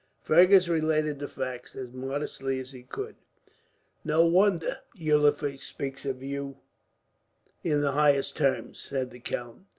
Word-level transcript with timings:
Fergus 0.23 0.67
related 0.67 1.19
the 1.19 1.27
facts, 1.27 1.75
as 1.75 1.89
modestly 1.93 2.59
as 2.59 2.71
he 2.71 2.81
could. 2.81 3.17
"No 4.03 4.25
wonder 4.25 4.79
Eulenfurst 4.95 5.61
speaks 5.61 6.05
of 6.07 6.23
you 6.23 6.57
in 7.63 7.81
the 7.81 7.91
highest 7.91 8.35
terms," 8.35 8.79
said 8.79 9.11
the 9.11 9.19
count. 9.19 9.67